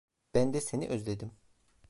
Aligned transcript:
Ben 0.33 0.53
de 0.53 0.61
seni 0.61 0.87
özledim. 0.87 1.31